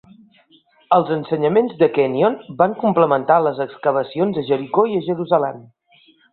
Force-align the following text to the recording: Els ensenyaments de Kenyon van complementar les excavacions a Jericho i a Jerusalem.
Els 0.95 1.11
ensenyaments 1.15 1.75
de 1.83 1.89
Kenyon 1.99 2.39
van 2.63 2.75
complementar 2.85 3.37
les 3.51 3.63
excavacions 3.69 4.43
a 4.45 4.49
Jericho 4.51 4.89
i 4.97 5.01
a 5.03 5.07
Jerusalem. 5.13 5.65